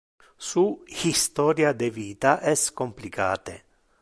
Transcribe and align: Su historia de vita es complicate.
Su 0.39 0.83
historia 0.87 1.75
de 1.75 1.91
vita 1.91 2.33
es 2.41 2.71
complicate. 2.71 3.63